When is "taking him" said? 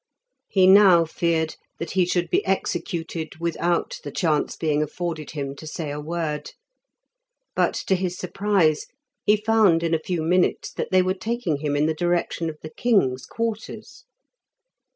11.13-11.75